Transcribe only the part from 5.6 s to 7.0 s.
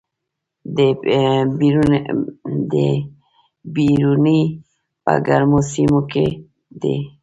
سیمو کې دي؟